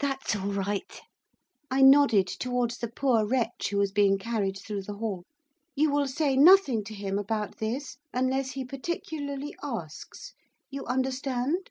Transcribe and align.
'That's 0.00 0.34
all 0.34 0.50
right.' 0.52 1.00
I 1.70 1.80
nodded 1.80 2.26
towards 2.26 2.78
the 2.78 2.88
poor 2.88 3.24
wretch 3.24 3.68
who 3.70 3.76
was 3.76 3.92
being 3.92 4.18
carried 4.18 4.58
through 4.58 4.82
the 4.82 4.94
hall. 4.96 5.22
'You 5.76 5.92
will 5.92 6.08
say 6.08 6.36
nothing 6.36 6.82
to 6.82 6.92
him 6.92 7.20
about 7.20 7.58
this 7.58 7.96
unless 8.12 8.50
he 8.54 8.64
particularly 8.64 9.54
asks. 9.62 10.32
You 10.70 10.84
understand? 10.86 11.70